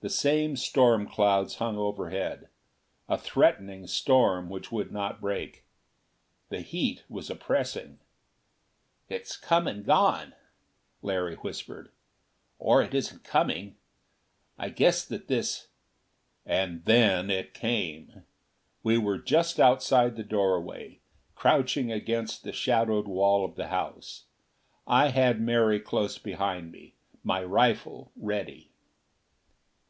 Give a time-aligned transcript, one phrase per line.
[0.00, 2.46] The same storm clouds hung overhead
[3.08, 5.64] a threatening storm which would not break.
[6.50, 7.98] The heat was oppressing.
[9.08, 10.34] "It's come and gone,"
[11.02, 11.90] Larry whispered;
[12.60, 13.74] "or it isn't coming.
[14.56, 15.66] I guess that this"
[16.46, 18.22] And then it came!
[18.84, 21.00] We were just outside the doorway,
[21.34, 24.26] crouching against the shadowed wall of the house.
[24.86, 26.94] I had Mary close behind me,
[27.24, 28.70] my rifle ready.